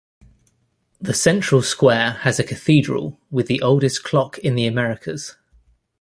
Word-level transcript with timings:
The 0.99 1.13
central 1.13 1.61
square 1.61 2.13
has 2.21 2.39
a 2.39 2.43
cathedral 2.43 3.19
with 3.29 3.45
the 3.45 3.61
oldest 3.61 4.03
clock 4.03 4.39
in 4.39 4.55
the 4.55 4.65
Americas. 4.65 5.35